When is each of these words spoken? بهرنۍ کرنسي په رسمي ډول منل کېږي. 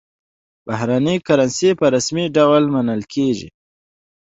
بهرنۍ 0.65 1.17
کرنسي 1.27 1.69
په 1.79 1.85
رسمي 1.95 2.25
ډول 2.35 2.63
منل 2.73 3.01
کېږي. 3.13 3.47